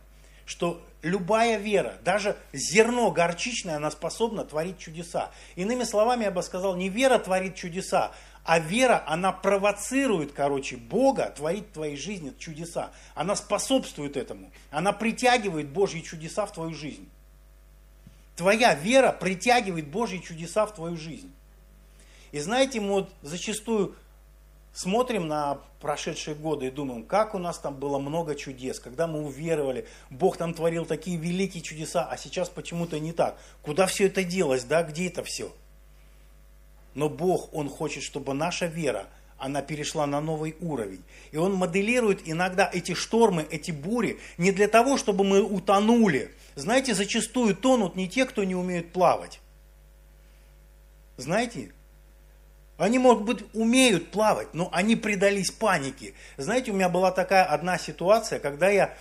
что 0.46 0.82
любая 1.02 1.58
вера, 1.58 1.98
даже 2.04 2.38
зерно 2.54 3.12
горчичное, 3.12 3.76
она 3.76 3.92
способна 3.92 4.46
творить 4.46 4.80
чудеса. 4.80 5.32
Иными 5.56 5.84
словами, 5.84 6.24
я 6.24 6.32
бы 6.32 6.42
сказал, 6.42 6.76
не 6.76 6.90
вера 6.90 7.20
творит 7.20 7.56
чудеса, 7.56 8.14
а 8.48 8.60
вера, 8.60 9.04
она 9.06 9.34
провоцирует, 9.34 10.32
короче, 10.32 10.78
Бога 10.78 11.34
творить 11.36 11.68
в 11.68 11.74
твоей 11.74 11.98
жизни 11.98 12.34
чудеса. 12.40 12.92
Она 13.14 13.36
способствует 13.36 14.16
этому. 14.16 14.50
Она 14.72 14.94
притягивает 14.94 15.68
Божьи 15.68 16.00
чудеса 16.00 16.46
в 16.46 16.54
твою 16.54 16.74
жизнь. 16.74 17.10
Твоя 18.38 18.74
вера 18.74 19.12
притягивает 19.12 19.88
Божьи 19.90 20.20
чудеса 20.20 20.66
в 20.66 20.74
твою 20.74 20.96
жизнь. 20.96 21.30
И 22.32 22.40
знаете, 22.40 22.80
мы 22.80 22.94
вот 22.94 23.10
зачастую 23.22 23.96
смотрим 24.74 25.28
на 25.28 25.60
прошедшие 25.80 26.36
годы 26.36 26.68
и 26.68 26.72
думаем, 26.72 27.04
как 27.04 27.34
у 27.34 27.40
нас 27.40 27.58
там 27.58 27.76
было 27.76 27.98
много 27.98 28.36
чудес, 28.36 28.80
когда 28.80 29.08
мы 29.08 29.24
уверовали, 29.24 29.88
Бог 30.10 30.38
там 30.38 30.54
творил 30.54 30.86
такие 30.86 31.18
великие 31.18 31.64
чудеса, 31.64 32.08
а 32.10 32.18
сейчас 32.18 32.50
почему-то 32.50 33.00
не 33.00 33.12
так. 33.12 33.40
Куда 33.64 33.88
все 33.88 34.06
это 34.06 34.24
делось, 34.24 34.64
да, 34.64 34.84
где 34.84 35.08
это 35.08 35.24
все? 35.24 35.52
Но 36.94 37.10
Бог, 37.10 37.54
Он 37.54 37.70
хочет, 37.70 38.04
чтобы 38.04 38.34
наша 38.34 38.66
вера, 38.66 39.08
она 39.38 39.62
перешла 39.62 40.08
на 40.08 40.20
новый 40.20 40.56
уровень. 40.60 41.04
И 41.32 41.38
Он 41.38 41.54
моделирует 41.54 42.22
иногда 42.26 42.70
эти 42.72 42.94
штормы, 42.94 43.48
эти 43.50 43.72
бури 43.72 44.20
не 44.38 44.52
для 44.52 44.68
того, 44.68 44.98
чтобы 44.98 45.24
мы 45.24 45.42
утонули. 45.42 46.34
Знаете, 46.56 46.96
зачастую 46.96 47.56
тонут 47.56 47.96
не 47.96 48.08
те, 48.08 48.26
кто 48.26 48.44
не 48.44 48.56
умеют 48.56 48.92
плавать. 48.92 49.40
Знаете, 51.18 51.72
они, 52.78 53.00
может 53.00 53.24
быть, 53.24 53.44
умеют 53.54 54.12
плавать, 54.12 54.54
но 54.54 54.70
они 54.72 54.96
предались 54.96 55.52
панике. 55.52 56.14
Знаете, 56.38 56.72
у 56.72 56.76
меня 56.76 56.90
была 56.90 57.12
такая 57.12 57.44
одна 57.44 57.78
ситуация, 57.78 58.40
когда 58.40 58.70
я 58.70 58.94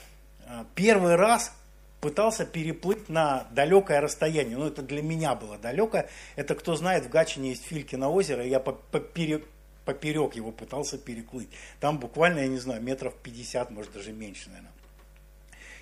э, 0.47 0.64
первый 0.75 1.16
раз 1.16 1.52
пытался 2.00 2.47
переплыть 2.47 3.09
на 3.09 3.47
далекое 3.50 4.00
расстояние. 4.00 4.56
Ну, 4.56 4.66
это 4.66 4.80
для 4.80 5.02
меня 5.02 5.35
было 5.35 5.59
далекое. 5.59 6.09
Это, 6.37 6.54
кто 6.54 6.76
знает, 6.76 7.06
в 7.06 7.11
Гатчине 7.11 7.50
есть 7.50 7.64
Филькино 7.64 8.09
озеро, 8.09 8.45
и 8.45 8.49
я 8.49 8.61
поперек, 8.61 9.45
поперек 9.85 10.37
его 10.37 10.52
пытался 10.52 10.99
переплыть. 10.99 11.49
Там 11.80 11.99
буквально, 11.99 12.40
я 12.40 12.49
не 12.49 12.59
знаю, 12.59 12.83
метров 12.83 13.14
50, 13.14 13.71
может, 13.71 13.92
даже 13.92 14.12
меньше, 14.12 14.49
наверное. 14.49 14.73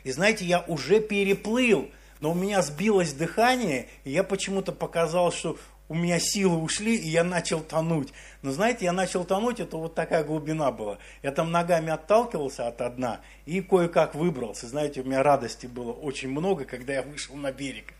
И 0.02 0.10
знаете, 0.10 0.44
я 0.44 0.60
уже 0.66 1.00
переплыл, 1.00 1.90
но 2.20 2.32
у 2.32 2.34
меня 2.34 2.62
сбилось 2.62 3.12
дыхание, 3.12 3.88
и 4.04 4.10
я 4.10 4.22
почему-то 4.22 4.72
показал, 4.72 5.30
что 5.30 5.58
у 5.88 5.95
меня 5.95 6.19
силы 6.19 6.57
ушли, 6.57 6.97
и 6.97 7.09
я 7.09 7.25
начал 7.25 7.61
тонуть. 7.61 8.12
Но 8.43 8.53
знаете, 8.53 8.87
я 8.87 8.93
начал 8.93 9.25
тонуть, 9.25 9.61
это 9.61 9.76
вот 9.76 9.95
такая 9.95 10.25
глубина 10.25 10.71
была. 10.71 10.99
Я 11.23 11.31
там 11.31 11.50
ногами 11.50 11.91
отталкивался 11.91 12.67
от 12.69 12.97
дна 12.97 13.21
и 13.45 13.61
кое-как 13.61 14.14
выбрался. 14.14 14.67
Знаете, 14.67 15.03
у 15.03 15.05
меня 15.05 15.23
радости 15.23 15.67
было 15.67 15.93
очень 15.93 16.31
много, 16.31 16.64
когда 16.64 16.95
я 16.95 17.03
вышел 17.03 17.37
на 17.37 17.53
берег. 17.53 17.93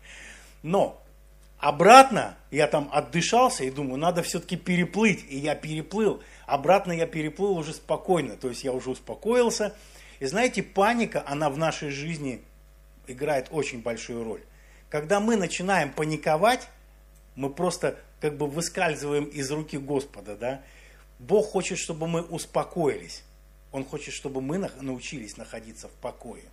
Но 0.63 0.99
обратно 1.59 2.35
я 2.49 2.67
там 2.67 2.89
отдышался 2.91 3.63
и 3.63 3.69
думаю, 3.69 3.97
надо 3.97 4.23
все-таки 4.23 4.57
переплыть. 4.57 5.23
И 5.29 5.37
я 5.37 5.53
переплыл. 5.53 6.23
Обратно 6.47 6.91
я 6.91 7.05
переплыл 7.05 7.57
уже 7.57 7.73
спокойно, 7.73 8.35
то 8.35 8.49
есть 8.49 8.63
я 8.63 8.71
уже 8.71 8.89
успокоился. 8.89 9.75
И 10.19 10.25
знаете, 10.25 10.63
паника, 10.63 11.23
она 11.27 11.51
в 11.51 11.57
нашей 11.57 11.89
жизни 11.91 12.41
играет 13.05 13.47
очень 13.51 13.81
большую 13.81 14.23
роль. 14.23 14.41
Когда 14.89 15.19
мы 15.19 15.35
начинаем 15.35 15.91
паниковать, 15.91 16.67
мы 17.35 17.49
просто 17.49 17.97
как 18.21 18.37
бы 18.37 18.47
выскальзываем 18.47 19.25
из 19.25 19.51
руки 19.51 19.77
Господа, 19.77 20.35
да. 20.35 20.63
Бог 21.19 21.51
хочет, 21.51 21.77
чтобы 21.77 22.07
мы 22.07 22.21
успокоились. 22.21 23.23
Он 23.71 23.85
хочет, 23.85 24.13
чтобы 24.13 24.41
мы 24.41 24.57
научились 24.81 25.37
находиться 25.37 25.87
в 25.87 25.91
покое. 25.91 26.43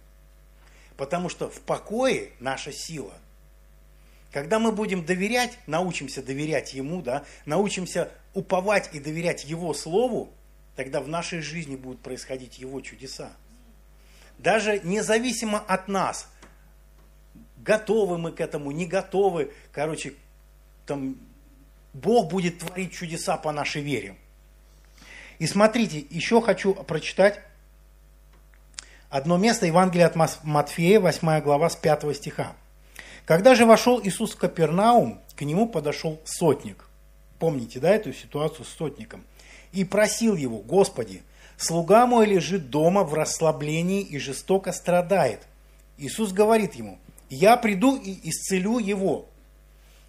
Потому 0.96 1.28
что 1.28 1.48
в 1.48 1.60
покое 1.60 2.30
наша 2.40 2.72
сила. 2.72 3.14
Когда 4.32 4.58
мы 4.58 4.72
будем 4.72 5.04
доверять, 5.04 5.58
научимся 5.66 6.22
доверять 6.22 6.74
Ему, 6.74 7.02
да, 7.02 7.24
научимся 7.44 8.10
уповать 8.34 8.90
и 8.92 9.00
доверять 9.00 9.44
Его 9.44 9.74
Слову, 9.74 10.30
тогда 10.74 11.00
в 11.00 11.08
нашей 11.08 11.40
жизни 11.40 11.76
будут 11.76 12.00
происходить 12.00 12.58
Его 12.58 12.80
чудеса. 12.80 13.32
Даже 14.38 14.80
независимо 14.80 15.58
от 15.58 15.88
нас, 15.88 16.28
готовы 17.58 18.18
мы 18.18 18.32
к 18.32 18.40
этому, 18.40 18.70
не 18.70 18.86
готовы, 18.86 19.52
короче, 19.70 20.14
там 20.86 21.16
Бог 21.92 22.30
будет 22.30 22.58
творить 22.58 22.92
чудеса 22.92 23.36
по 23.36 23.52
нашей 23.52 23.82
вере. 23.82 24.16
И 25.38 25.46
смотрите, 25.46 26.04
еще 26.10 26.40
хочу 26.40 26.74
прочитать 26.74 27.40
одно 29.10 29.36
место 29.36 29.66
Евангелия 29.66 30.06
от 30.06 30.44
Матфея, 30.44 31.00
8 31.00 31.40
глава, 31.40 31.68
с 31.68 31.76
5 31.76 32.16
стиха. 32.16 32.54
Когда 33.26 33.54
же 33.54 33.66
вошел 33.66 34.00
Иисус 34.02 34.32
в 34.32 34.36
Капернаум, 34.36 35.20
к 35.36 35.42
нему 35.42 35.68
подошел 35.68 36.20
сотник. 36.24 36.88
Помните, 37.38 37.80
да, 37.80 37.90
эту 37.90 38.12
ситуацию 38.12 38.64
с 38.64 38.68
сотником? 38.68 39.24
И 39.72 39.84
просил 39.84 40.36
его, 40.36 40.58
Господи, 40.58 41.22
слуга 41.56 42.06
мой 42.06 42.26
лежит 42.26 42.70
дома 42.70 43.04
в 43.04 43.14
расслаблении 43.14 44.02
и 44.02 44.18
жестоко 44.18 44.72
страдает. 44.72 45.40
Иисус 45.98 46.32
говорит 46.32 46.74
ему, 46.74 46.98
я 47.30 47.56
приду 47.56 47.96
и 47.96 48.28
исцелю 48.28 48.78
его. 48.78 49.26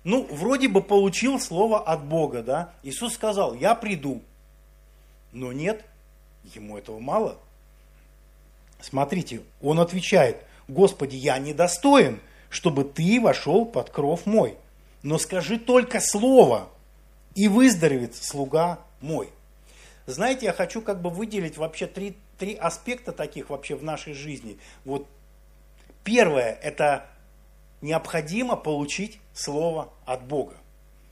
Ну, 0.04 0.28
вроде 0.30 0.68
бы 0.68 0.82
получил 0.82 1.40
слово 1.40 1.80
от 1.80 2.04
Бога, 2.04 2.44
да? 2.44 2.74
Иисус 2.84 3.14
сказал, 3.14 3.54
я 3.54 3.74
приду. 3.74 4.22
Но 5.32 5.54
нет, 5.54 5.86
ему 6.56 6.78
этого 6.78 7.00
мало. 7.00 7.38
Смотрите, 8.82 9.42
он 9.62 9.80
отвечает, 9.80 10.44
Господи, 10.68 11.16
я 11.16 11.38
недостоин, 11.40 12.20
чтобы 12.50 12.84
ты 12.84 13.22
вошел 13.22 13.66
под 13.66 13.90
кров 13.90 14.26
мой. 14.26 14.58
Но 15.04 15.18
скажи 15.18 15.58
только 15.58 16.00
слово, 16.00 16.70
и 17.36 17.48
выздоровеет 17.48 18.16
слуга 18.16 18.80
мой. 19.02 19.30
Знаете, 20.06 20.48
я 20.48 20.54
хочу 20.54 20.82
как 20.82 21.02
бы 21.02 21.10
выделить 21.10 21.58
вообще 21.58 21.88
три, 21.88 22.16
три 22.38 22.56
аспекта 22.56 23.12
таких 23.12 23.50
вообще 23.50 23.76
в 23.76 23.84
нашей 23.84 24.14
жизни. 24.14 24.58
Вот 24.86 25.08
первое, 26.04 26.52
это 26.62 27.06
необходимо 27.84 28.56
получить 28.56 29.20
слово 29.34 29.94
от 30.06 30.26
Бога. 30.26 30.56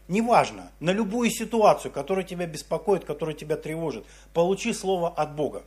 Неважно, 0.07 0.71
на 0.79 0.91
любую 0.91 1.29
ситуацию, 1.29 1.91
которая 1.91 2.25
тебя 2.25 2.47
беспокоит, 2.47 3.05
которая 3.05 3.35
тебя 3.35 3.55
тревожит, 3.55 4.05
получи 4.33 4.73
слово 4.73 5.09
от 5.09 5.35
Бога. 5.35 5.63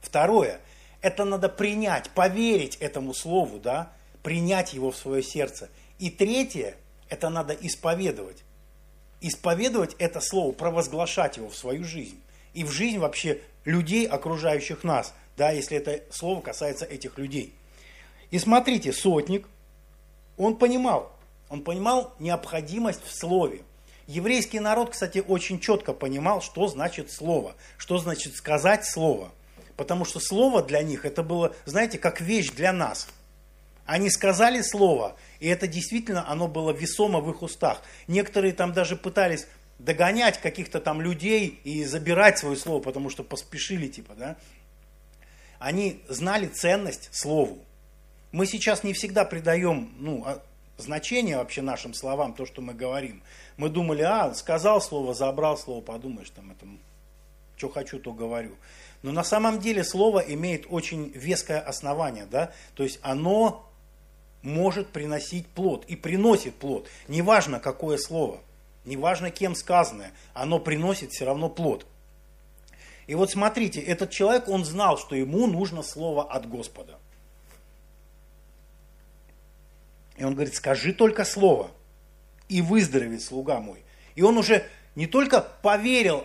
Второе, 0.00 0.60
это 1.02 1.24
надо 1.24 1.48
принять, 1.48 2.10
поверить 2.10 2.76
этому 2.76 3.12
слову, 3.12 3.58
да, 3.58 3.92
принять 4.22 4.72
его 4.72 4.90
в 4.90 4.96
свое 4.96 5.22
сердце. 5.22 5.68
И 5.98 6.10
третье, 6.10 6.76
это 7.08 7.28
надо 7.28 7.52
исповедовать. 7.52 8.42
Исповедовать 9.20 9.94
это 9.98 10.20
слово, 10.20 10.52
провозглашать 10.52 11.36
его 11.36 11.48
в 11.48 11.56
свою 11.56 11.84
жизнь. 11.84 12.20
И 12.54 12.64
в 12.64 12.70
жизнь 12.70 12.98
вообще 12.98 13.40
людей, 13.64 14.06
окружающих 14.06 14.84
нас, 14.84 15.12
да, 15.36 15.50
если 15.50 15.76
это 15.76 16.02
слово 16.12 16.40
касается 16.40 16.84
этих 16.84 17.18
людей. 17.18 17.52
И 18.30 18.38
смотрите, 18.38 18.92
сотник, 18.92 19.46
он 20.36 20.56
понимал, 20.56 21.12
он 21.48 21.62
понимал 21.62 22.14
необходимость 22.18 23.04
в 23.04 23.14
слове. 23.14 23.62
Еврейский 24.06 24.60
народ, 24.60 24.90
кстати, 24.90 25.24
очень 25.26 25.60
четко 25.60 25.92
понимал, 25.92 26.42
что 26.42 26.66
значит 26.68 27.10
слово, 27.10 27.54
что 27.78 27.98
значит 27.98 28.34
сказать 28.34 28.84
слово. 28.84 29.30
Потому 29.76 30.04
что 30.04 30.20
слово 30.20 30.62
для 30.62 30.82
них 30.82 31.04
это 31.04 31.22
было, 31.22 31.54
знаете, 31.64 31.98
как 31.98 32.20
вещь 32.20 32.50
для 32.50 32.72
нас. 32.72 33.08
Они 33.86 34.10
сказали 34.10 34.62
слово, 34.62 35.16
и 35.40 35.48
это 35.48 35.66
действительно, 35.66 36.28
оно 36.28 36.48
было 36.48 36.70
весомо 36.70 37.20
в 37.20 37.30
их 37.30 37.42
устах. 37.42 37.82
Некоторые 38.06 38.52
там 38.52 38.72
даже 38.72 38.96
пытались 38.96 39.46
догонять 39.78 40.40
каких-то 40.40 40.80
там 40.80 41.00
людей 41.00 41.60
и 41.64 41.84
забирать 41.84 42.38
свое 42.38 42.56
слово, 42.56 42.80
потому 42.80 43.10
что 43.10 43.22
поспешили, 43.24 43.88
типа, 43.88 44.14
да. 44.14 44.36
Они 45.58 46.02
знали 46.08 46.46
ценность 46.46 47.08
слову 47.12 47.58
мы 48.34 48.46
сейчас 48.46 48.82
не 48.82 48.92
всегда 48.92 49.24
придаем 49.24 49.94
ну, 50.00 50.24
а, 50.26 50.42
значение 50.76 51.36
вообще 51.36 51.62
нашим 51.62 51.94
словам, 51.94 52.34
то, 52.34 52.46
что 52.46 52.62
мы 52.62 52.74
говорим. 52.74 53.22
Мы 53.56 53.68
думали, 53.68 54.02
а, 54.02 54.34
сказал 54.34 54.80
слово, 54.80 55.14
забрал 55.14 55.56
слово, 55.56 55.80
подумаешь, 55.80 56.30
там, 56.30 56.50
это, 56.50 56.66
что 57.56 57.68
хочу, 57.68 58.00
то 58.00 58.12
говорю. 58.12 58.56
Но 59.02 59.12
на 59.12 59.22
самом 59.22 59.60
деле 59.60 59.84
слово 59.84 60.18
имеет 60.18 60.66
очень 60.68 61.12
веское 61.14 61.60
основание, 61.60 62.26
да, 62.26 62.50
то 62.74 62.82
есть 62.82 62.98
оно 63.02 63.70
может 64.42 64.88
приносить 64.88 65.46
плод 65.46 65.84
и 65.84 65.94
приносит 65.94 66.56
плод. 66.56 66.88
Неважно, 67.06 67.60
какое 67.60 67.98
слово, 67.98 68.40
неважно, 68.84 69.30
кем 69.30 69.54
сказанное, 69.54 70.10
оно 70.32 70.58
приносит 70.58 71.12
все 71.12 71.24
равно 71.24 71.48
плод. 71.48 71.86
И 73.06 73.14
вот 73.14 73.30
смотрите, 73.30 73.80
этот 73.80 74.10
человек, 74.10 74.48
он 74.48 74.64
знал, 74.64 74.98
что 74.98 75.14
ему 75.14 75.46
нужно 75.46 75.84
слово 75.84 76.24
от 76.24 76.48
Господа. 76.48 76.98
И 80.16 80.24
он 80.24 80.34
говорит, 80.34 80.54
скажи 80.54 80.92
только 80.92 81.24
слово, 81.24 81.70
и 82.48 82.62
выздоровеет 82.62 83.22
слуга 83.22 83.60
мой. 83.60 83.82
И 84.14 84.22
он 84.22 84.38
уже 84.38 84.64
не 84.94 85.06
только 85.06 85.40
поверил 85.40 86.24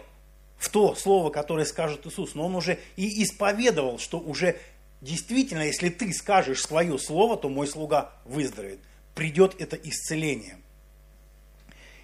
в 0.57 0.69
то 0.69 0.93
слово, 0.95 1.29
которое 1.29 1.65
скажет 1.65 2.05
Иисус, 2.05 2.35
но 2.35 2.45
он 2.45 2.55
уже 2.55 2.79
и 2.97 3.23
исповедовал, 3.23 3.97
что 3.97 4.19
уже 4.19 4.57
действительно, 5.01 5.63
если 5.63 5.89
ты 5.89 6.13
скажешь 6.13 6.61
свое 6.61 6.99
слово, 6.99 7.37
то 7.37 7.49
мой 7.49 7.67
слуга 7.67 8.13
выздоровеет. 8.25 8.79
Придет 9.15 9.59
это 9.59 9.75
исцеление. 9.75 10.57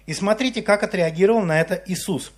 И 0.06 0.14
смотрите, 0.14 0.62
как 0.62 0.82
отреагировал 0.82 1.42
на 1.42 1.60
это 1.60 1.82
Иисус. 1.86 2.32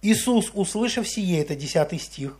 Иисус, 0.00 0.50
услышав 0.54 1.08
сие, 1.08 1.40
это 1.40 1.56
10 1.56 2.00
стих, 2.00 2.38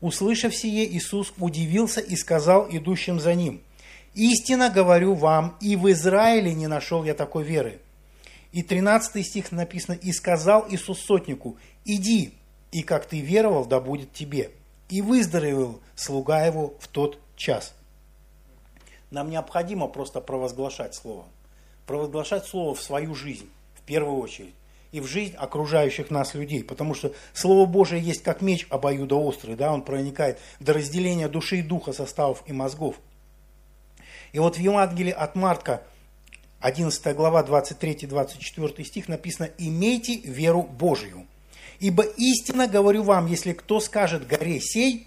услышав 0.00 0.54
сие, 0.54 0.86
Иисус 0.96 1.32
удивился 1.38 2.00
и 2.00 2.16
сказал 2.16 2.68
идущим 2.70 3.18
за 3.18 3.34
ним– 3.34 3.62
Истинно 4.14 4.70
говорю 4.70 5.14
вам, 5.14 5.56
и 5.60 5.76
в 5.76 5.90
Израиле 5.92 6.54
не 6.54 6.66
нашел 6.66 7.04
я 7.04 7.14
такой 7.14 7.44
веры. 7.44 7.80
И 8.52 8.62
13 8.62 9.24
стих 9.24 9.52
написано, 9.52 9.94
«И 9.94 10.12
сказал 10.12 10.66
Иисус 10.68 11.00
сотнику, 11.00 11.56
иди, 11.84 12.34
и 12.72 12.82
как 12.82 13.06
ты 13.06 13.20
веровал, 13.20 13.64
да 13.64 13.80
будет 13.80 14.12
тебе». 14.12 14.50
И 14.88 15.02
выздоровел 15.02 15.80
слуга 15.94 16.44
его 16.44 16.74
в 16.80 16.88
тот 16.88 17.20
час. 17.36 17.74
Нам 19.12 19.30
необходимо 19.30 19.86
просто 19.86 20.20
провозглашать 20.20 20.94
Слово. 20.96 21.24
Провозглашать 21.86 22.46
Слово 22.46 22.74
в 22.74 22.82
свою 22.82 23.14
жизнь, 23.14 23.48
в 23.76 23.82
первую 23.82 24.18
очередь 24.18 24.54
и 24.92 25.00
в 25.00 25.06
жизнь 25.06 25.34
окружающих 25.36 26.10
нас 26.10 26.34
людей. 26.34 26.64
Потому 26.64 26.94
что 26.94 27.12
Слово 27.32 27.66
Божие 27.66 28.02
есть 28.02 28.22
как 28.22 28.42
меч 28.42 28.66
обоюдоострый, 28.70 29.56
да, 29.56 29.72
он 29.72 29.82
проникает 29.82 30.38
до 30.58 30.72
разделения 30.72 31.28
души 31.28 31.58
и 31.58 31.62
духа, 31.62 31.92
составов 31.92 32.42
и 32.46 32.52
мозгов. 32.52 32.96
И 34.32 34.38
вот 34.38 34.56
в 34.56 34.60
Евангелии 34.60 35.12
от 35.12 35.34
Марка, 35.34 35.82
11 36.60 37.16
глава, 37.16 37.42
23-24 37.42 38.84
стих 38.84 39.08
написано 39.08 39.50
«Имейте 39.58 40.16
веру 40.16 40.62
Божию, 40.62 41.26
ибо 41.78 42.02
истинно 42.02 42.66
говорю 42.66 43.02
вам, 43.02 43.26
если 43.26 43.52
кто 43.52 43.80
скажет 43.80 44.26
горе 44.26 44.60
сей, 44.60 45.06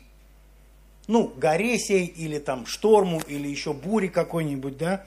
ну, 1.07 1.33
горе 1.35 1.77
сей 1.77 2.05
или 2.05 2.39
там 2.39 2.65
шторму, 2.65 3.21
или 3.27 3.47
еще 3.47 3.73
буре 3.73 4.09
какой-нибудь, 4.09 4.77
да, 4.77 5.05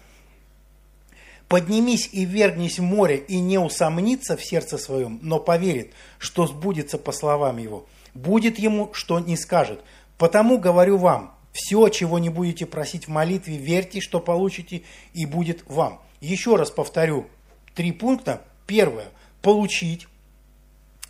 Поднимись 1.49 2.09
и 2.11 2.25
вергнись 2.25 2.81
в 2.81 2.83
море, 2.83 3.19
и 3.19 3.39
не 3.39 3.59
усомнится 3.59 4.37
в 4.37 4.45
сердце 4.45 4.79
своем, 4.79 5.21
но 5.23 5.39
поверит, 5.39 5.93
что 6.19 6.47
сбудется 6.49 6.99
по 6.99 7.13
словам 7.13 7.59
его. 7.59 7.87
Будет 8.15 8.59
ему, 8.59 8.91
что 8.93 9.21
не 9.21 9.37
скажет. 9.37 9.81
Потому 10.19 10.59
говорю 10.59 10.97
вам, 10.97 11.36
все, 11.57 11.89
чего 11.89 12.19
не 12.19 12.29
будете 12.29 12.67
просить 12.67 13.07
в 13.07 13.11
молитве, 13.11 13.57
верьте, 13.57 14.01
что 14.01 14.21
получите, 14.21 14.83
и 15.15 15.25
будет 15.25 15.65
вам. 15.67 16.01
Еще 16.21 16.57
раз 16.57 16.71
повторю, 16.71 17.27
три 17.75 17.93
пункта. 17.93 18.43
Первое, 18.67 19.09
получить. 19.41 20.07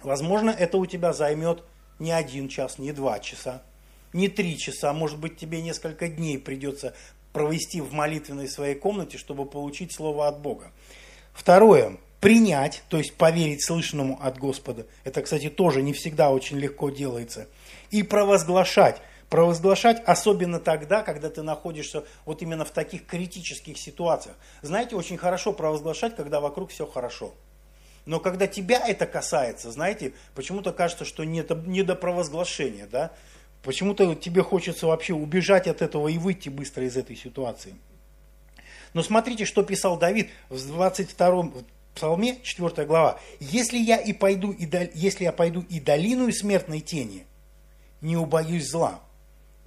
Возможно, 0.03 0.51
это 0.51 0.79
у 0.79 0.87
тебя 0.87 1.13
займет 1.13 1.65
не 1.99 2.13
один 2.13 2.49
час, 2.49 2.79
не 2.79 2.93
два 2.93 3.19
часа, 3.19 3.63
не 4.13 4.29
три 4.29 4.57
часа, 4.57 4.93
может 4.93 5.19
быть, 5.19 5.37
тебе 5.37 5.63
несколько 5.63 6.09
дней 6.09 6.39
придется 6.39 6.95
провести 7.33 7.81
в 7.81 7.93
молитвенной 7.93 8.49
своей 8.49 8.75
комнате, 8.75 9.19
чтобы 9.19 9.47
получить 9.47 9.93
слово 9.93 10.29
от 10.29 10.41
Бога. 10.41 10.71
Второе. 11.33 11.99
Принять, 12.21 12.83
то 12.89 12.97
есть 12.97 13.15
поверить 13.15 13.65
слышанному 13.65 14.19
от 14.23 14.39
Господа. 14.39 14.87
Это, 15.05 15.23
кстати, 15.23 15.51
тоже 15.51 15.83
не 15.83 15.93
всегда 15.93 16.31
очень 16.31 16.59
легко 16.59 16.89
делается. 16.89 17.47
И 17.91 18.03
провозглашать. 18.03 19.03
Провозглашать 19.29 20.03
особенно 20.07 20.61
тогда, 20.61 21.03
когда 21.03 21.29
ты 21.31 21.43
находишься 21.43 22.05
вот 22.25 22.43
именно 22.43 22.65
в 22.65 22.71
таких 22.71 23.07
критических 23.07 23.77
ситуациях. 23.77 24.37
Знаете, 24.63 24.95
очень 24.95 25.17
хорошо 25.19 25.53
провозглашать, 25.53 26.15
когда 26.15 26.41
вокруг 26.41 26.71
все 26.71 26.87
хорошо. 26.87 27.35
Но 28.05 28.21
когда 28.21 28.47
тебя 28.47 28.87
это 28.87 29.05
касается, 29.07 29.73
знаете, 29.73 30.13
почему-то 30.35 30.73
кажется, 30.73 31.05
что 31.05 31.25
не 31.25 31.43
до, 31.43 31.57
не 31.57 31.83
до 31.83 31.97
провозглашения, 31.97 32.87
да? 32.87 33.13
Почему-то 33.63 34.15
тебе 34.15 34.45
хочется 34.45 34.87
вообще 34.87 35.13
убежать 35.13 35.67
от 35.67 35.83
этого 35.83 36.07
и 36.07 36.19
выйти 36.19 36.49
быстро 36.49 36.85
из 36.85 36.97
этой 36.97 37.17
ситуации. 37.17 37.75
Но 38.95 39.03
смотрите, 39.03 39.45
что 39.45 39.65
писал 39.65 39.99
Давид 39.99 40.31
в 40.49 40.65
22 40.65 41.51
псалме, 41.97 42.39
4 42.45 42.87
глава. 42.87 43.19
«Если 43.41 43.79
я, 43.79 43.97
и 43.97 44.13
пойду, 44.13 44.53
и 44.53 44.67
дол... 44.67 44.83
Если 44.95 45.25
я 45.25 45.33
пойду 45.33 45.65
и 45.69 45.81
долину 45.81 46.29
и 46.29 46.33
смертной 46.33 46.81
тени, 46.81 47.27
не 48.01 48.17
убоюсь 48.17 48.71
зла, 48.71 49.01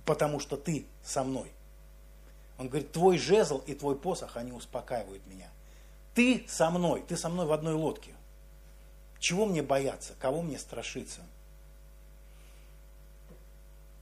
потому 0.10 0.40
что 0.40 0.58
ты 0.58 0.88
со 1.04 1.24
мной». 1.24 1.52
Он 2.58 2.68
говорит, 2.68 2.92
твой 2.92 3.20
жезл 3.20 3.60
и 3.68 3.76
твой 3.76 3.96
посох, 3.96 4.38
они 4.38 4.52
успокаивают 4.52 5.24
меня. 5.28 5.48
Ты 6.16 6.46
со 6.48 6.72
мной, 6.72 7.04
ты 7.08 7.16
со 7.16 7.30
мной 7.30 7.46
в 7.46 7.52
одной 7.52 7.76
лодке. 7.76 8.16
Чего 9.20 9.46
мне 9.46 9.62
бояться, 9.62 10.16
кого 10.20 10.42
мне 10.42 10.58
страшиться? 10.58 11.22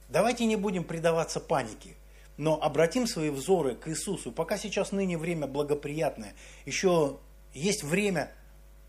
Давайте 0.08 0.46
не 0.46 0.56
будем 0.56 0.82
предаваться 0.82 1.40
панике, 1.40 1.94
но 2.38 2.58
обратим 2.60 3.06
свои 3.06 3.28
взоры 3.28 3.74
к 3.74 3.86
Иисусу. 3.88 4.32
Пока 4.32 4.56
сейчас 4.56 4.92
ныне 4.92 5.18
время 5.18 5.46
благоприятное, 5.46 6.32
еще 6.64 7.18
есть 7.52 7.84
время 7.84 8.32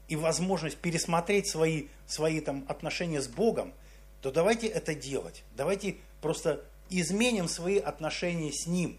и 0.08 0.16
возможность 0.16 0.78
пересмотреть 0.78 1.50
свои, 1.50 1.90
свои 2.08 2.40
там, 2.40 2.66
отношения 2.70 3.22
с 3.22 3.28
Богом, 3.28 3.74
то 4.22 4.32
давайте 4.32 4.68
это 4.68 4.96
делать. 4.96 5.44
Давайте 5.58 5.98
просто 6.22 6.64
изменим 6.90 7.48
свои 7.48 7.78
отношения 7.78 8.52
с 8.52 8.68
Ним. 8.68 8.98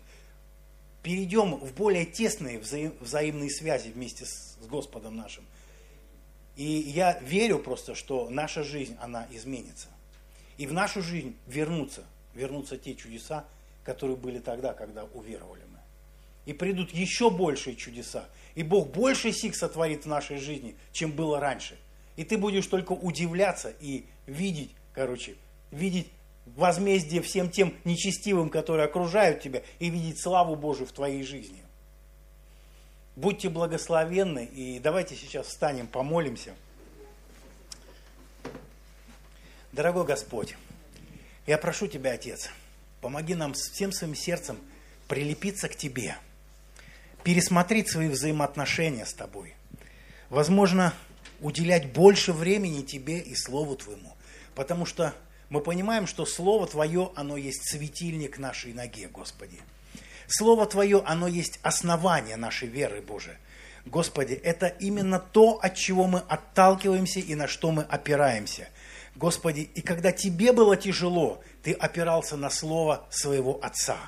Перейдем 1.03 1.57
в 1.57 1.72
более 1.74 2.05
тесные 2.05 2.59
взаим, 2.59 2.94
взаимные 3.00 3.50
связи 3.50 3.88
вместе 3.88 4.26
с, 4.26 4.57
с 4.61 4.66
Господом 4.66 5.16
нашим. 5.16 5.44
И 6.57 6.64
я 6.64 7.18
верю 7.20 7.59
просто, 7.59 7.94
что 7.94 8.29
наша 8.29 8.62
жизнь, 8.64 8.96
она 9.00 9.26
изменится 9.31 9.88
и 10.61 10.66
в 10.66 10.74
нашу 10.74 11.00
жизнь 11.00 11.35
вернутся, 11.46 12.05
вернутся 12.35 12.76
те 12.76 12.94
чудеса, 12.94 13.46
которые 13.83 14.18
были 14.18 14.40
тогда, 14.40 14.74
когда 14.74 15.05
уверовали 15.05 15.62
мы. 15.72 15.79
И 16.44 16.53
придут 16.53 16.92
еще 16.92 17.31
большие 17.31 17.76
чудеса. 17.76 18.29
И 18.55 18.62
Бог 18.62 18.90
больше 18.90 19.33
сих 19.33 19.57
сотворит 19.57 20.05
в 20.05 20.09
нашей 20.09 20.37
жизни, 20.37 20.76
чем 20.92 21.12
было 21.12 21.40
раньше. 21.40 21.79
И 22.16 22.24
ты 22.24 22.37
будешь 22.37 22.66
только 22.66 22.92
удивляться 22.92 23.72
и 23.81 24.05
видеть, 24.26 24.72
короче, 24.92 25.37
видеть 25.70 26.09
возмездие 26.57 27.23
всем 27.23 27.51
тем 27.51 27.75
нечестивым, 27.85 28.49
которые 28.49 28.87
окружают 28.87 29.41
тебя, 29.41 29.63
и 29.79 29.91
видеть 29.91 30.21
славу 30.21 30.57
Божию 30.57 30.87
в 30.87 30.93
твоей 30.93 31.23
жизни. 31.23 31.63
Будьте 33.17 33.49
благословенны, 33.49 34.45
и 34.45 34.79
давайте 34.79 35.17
сейчас 35.17 35.47
встанем, 35.49 35.87
помолимся. 35.87 36.55
Дорогой 39.73 40.05
Господь, 40.05 40.57
я 41.47 41.59
прошу 41.59 41.87
Тебя, 41.87 42.13
Отец, 42.13 42.51
помоги 43.01 43.35
нам 43.35 43.55
всем 43.55 43.93
своим 43.93 44.15
сердцем 44.15 44.59
прилепиться 45.07 45.69
к 45.69 45.77
Тебе, 45.77 46.17
пересмотреть 47.23 47.89
свои 47.89 48.09
взаимоотношения 48.09 49.05
с 49.05 49.13
Тобой. 49.13 49.55
Возможно, 50.29 50.95
уделять 51.41 51.93
больше 51.93 52.33
времени 52.33 52.83
Тебе 52.83 53.21
и 53.21 53.35
Слову 53.35 53.77
Твоему, 53.77 54.17
потому 54.55 54.87
что 54.87 55.15
мы 55.51 55.61
понимаем, 55.61 56.07
что 56.07 56.25
Слово 56.25 56.67
Твое, 56.67 57.11
оно 57.15 57.37
есть 57.37 57.69
светильник 57.69 58.39
нашей 58.39 58.73
ноге, 58.73 59.09
Господи. 59.09 59.59
Слово 60.27 60.65
Твое, 60.65 61.03
оно 61.05 61.29
есть 61.29 61.61
основание 61.63 62.37
нашей 62.37 62.69
веры, 62.69 63.03
Боже. 63.03 63.37
Господи, 63.85 64.35
это 64.35 64.67
именно 64.67 65.19
то, 65.19 65.59
от 65.63 65.75
чего 65.75 66.07
мы 66.07 66.21
отталкиваемся 66.21 67.21
и 67.21 67.35
на 67.35 67.47
что 67.47 67.71
мы 67.71 67.83
опираемся– 67.83 68.69
Господи, 69.17 69.69
и 69.75 69.81
когда 69.81 70.13
тебе 70.13 70.53
было 70.53 70.77
тяжело, 70.77 71.43
ты 71.63 71.73
опирался 71.73 72.37
на 72.37 72.49
слово 72.49 73.07
своего 73.11 73.59
Отца. 73.63 73.99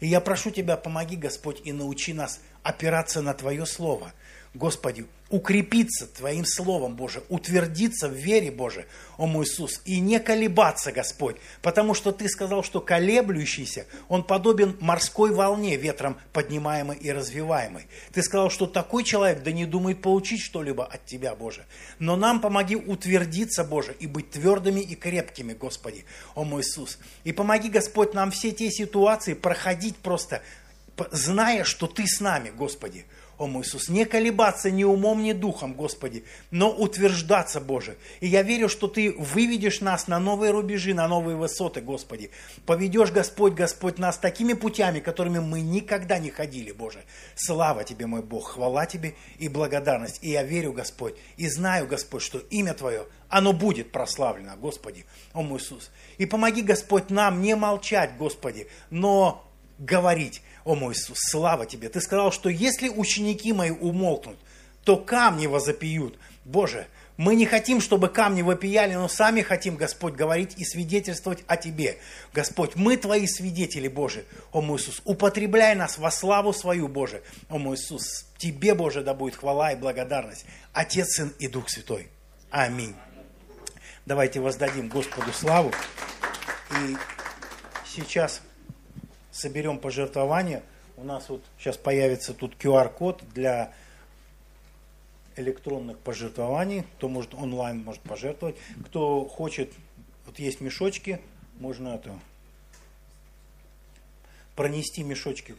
И 0.00 0.06
я 0.06 0.20
прошу 0.20 0.50
Тебя, 0.50 0.76
помоги, 0.76 1.16
Господь, 1.16 1.60
и 1.64 1.72
научи 1.72 2.12
нас 2.12 2.40
опираться 2.62 3.22
на 3.22 3.34
Твое 3.34 3.66
Слово– 3.66 4.12
Господи, 4.54 5.04
укрепиться 5.30 6.06
Твоим 6.06 6.44
Словом, 6.44 6.94
Боже, 6.94 7.24
утвердиться 7.28 8.08
в 8.08 8.12
вере, 8.12 8.52
Боже, 8.52 8.86
о 9.16 9.26
мой 9.26 9.46
Иисус, 9.46 9.80
и 9.84 9.98
не 9.98 10.20
колебаться, 10.20 10.92
Господь, 10.92 11.36
потому 11.60 11.92
что 11.92 12.12
Ты 12.12 12.28
сказал, 12.28 12.62
что 12.62 12.80
колеблющийся, 12.80 13.86
он 14.08 14.22
подобен 14.22 14.76
морской 14.80 15.32
волне, 15.32 15.76
ветром 15.76 16.18
поднимаемой 16.32 16.96
и 16.98 17.10
развиваемой. 17.10 17.88
Ты 18.12 18.22
сказал, 18.22 18.48
что 18.48 18.66
такой 18.66 19.02
человек 19.02 19.42
да 19.42 19.50
не 19.50 19.66
думает 19.66 20.00
получить 20.00 20.40
что-либо 20.40 20.84
от 20.86 21.04
Тебя, 21.04 21.34
Боже. 21.34 21.64
Но 21.98 22.14
нам 22.14 22.40
помоги 22.40 22.76
утвердиться, 22.76 23.64
Боже, 23.64 23.96
и 23.98 24.06
быть 24.06 24.30
твердыми 24.30 24.80
и 24.80 24.94
крепкими, 24.94 25.54
Господи, 25.54 26.04
о 26.36 26.44
мой 26.44 26.62
Иисус. 26.62 27.00
И 27.24 27.32
помоги, 27.32 27.70
Господь, 27.70 28.14
нам 28.14 28.30
все 28.30 28.52
те 28.52 28.70
ситуации 28.70 29.34
проходить 29.34 29.96
просто, 29.96 30.42
зная, 31.10 31.64
что 31.64 31.88
Ты 31.88 32.06
с 32.06 32.20
нами, 32.20 32.50
Господи 32.50 33.04
о 33.38 33.46
мой 33.46 33.62
Иисус, 33.62 33.88
не 33.88 34.04
колебаться 34.04 34.70
ни 34.70 34.84
умом, 34.84 35.22
ни 35.22 35.32
духом, 35.32 35.74
Господи, 35.74 36.24
но 36.50 36.70
утверждаться, 36.70 37.60
Боже. 37.60 37.96
И 38.20 38.26
я 38.26 38.42
верю, 38.42 38.68
что 38.68 38.88
Ты 38.88 39.12
выведешь 39.12 39.80
нас 39.80 40.06
на 40.06 40.18
новые 40.18 40.52
рубежи, 40.52 40.94
на 40.94 41.08
новые 41.08 41.36
высоты, 41.36 41.80
Господи. 41.80 42.30
Поведешь, 42.66 43.10
Господь, 43.10 43.54
Господь, 43.54 43.98
нас 43.98 44.18
такими 44.18 44.52
путями, 44.52 45.00
которыми 45.00 45.38
мы 45.38 45.60
никогда 45.60 46.18
не 46.18 46.30
ходили, 46.30 46.72
Боже. 46.72 47.04
Слава 47.34 47.84
Тебе, 47.84 48.06
мой 48.06 48.22
Бог, 48.22 48.50
хвала 48.52 48.86
Тебе 48.86 49.14
и 49.38 49.48
благодарность. 49.48 50.18
И 50.22 50.30
я 50.30 50.42
верю, 50.42 50.72
Господь, 50.72 51.14
и 51.36 51.48
знаю, 51.48 51.86
Господь, 51.86 52.22
что 52.22 52.38
имя 52.38 52.74
Твое, 52.74 53.06
оно 53.28 53.52
будет 53.52 53.90
прославлено, 53.90 54.56
Господи, 54.56 55.04
о 55.32 55.42
мой 55.42 55.58
Иисус. 55.58 55.90
И 56.18 56.26
помоги, 56.26 56.62
Господь, 56.62 57.10
нам 57.10 57.42
не 57.42 57.56
молчать, 57.56 58.16
Господи, 58.16 58.68
но 58.90 59.50
говорить, 59.78 60.42
о 60.64 60.74
мой 60.74 60.94
Иисус, 60.94 61.18
слава 61.30 61.66
Тебе. 61.66 61.88
Ты 61.88 62.00
сказал, 62.00 62.32
что 62.32 62.48
если 62.48 62.88
ученики 62.88 63.52
мои 63.52 63.70
умолкнут, 63.70 64.38
то 64.84 64.96
камни 64.96 65.46
возопьют. 65.46 66.18
Боже, 66.44 66.86
Мы 67.16 67.36
не 67.36 67.46
хотим, 67.46 67.80
чтобы 67.80 68.08
камни 68.08 68.42
вопияли, 68.42 68.94
но 68.94 69.06
сами 69.06 69.42
хотим, 69.42 69.76
Господь, 69.76 70.14
говорить 70.14 70.54
и 70.56 70.64
свидетельствовать 70.64 71.44
о 71.46 71.56
Тебе. 71.56 71.98
Господь, 72.32 72.74
мы 72.74 72.96
Твои 72.96 73.28
свидетели, 73.28 73.86
Боже. 73.86 74.24
О 74.50 74.60
мой 74.60 74.80
Иисус, 74.80 75.00
употребляй 75.04 75.76
нас 75.76 75.96
во 75.96 76.10
славу 76.10 76.52
свою, 76.52 76.88
Боже. 76.88 77.22
О 77.48 77.58
мой 77.58 77.76
Иисус, 77.76 78.26
Тебе, 78.36 78.74
Боже, 78.74 79.02
да 79.02 79.14
будет 79.14 79.36
хвала 79.36 79.70
и 79.70 79.76
благодарность. 79.76 80.44
Отец, 80.72 81.14
Сын 81.14 81.32
и 81.38 81.46
Дух 81.46 81.68
Святой. 81.68 82.08
Аминь. 82.50 82.96
Давайте 84.06 84.40
воздадим 84.40 84.88
Господу 84.88 85.32
славу. 85.32 85.70
И 86.72 86.96
сейчас 87.86 88.40
соберем 89.34 89.78
пожертвования. 89.78 90.62
У 90.96 91.04
нас 91.04 91.28
вот 91.28 91.42
сейчас 91.58 91.76
появится 91.76 92.32
тут 92.32 92.54
QR-код 92.56 93.22
для 93.34 93.72
электронных 95.36 95.98
пожертвований, 95.98 96.84
кто 96.96 97.08
может 97.08 97.34
онлайн 97.34 97.82
может 97.82 98.00
пожертвовать, 98.02 98.54
кто 98.86 99.24
хочет, 99.24 99.72
вот 100.26 100.38
есть 100.38 100.60
мешочки, 100.60 101.20
можно 101.58 101.88
это 101.88 102.16
пронести 104.54 105.02
мешочки 105.02 105.56